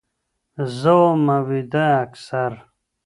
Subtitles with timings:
[0.79, 2.51] زه ومه ويده اكثر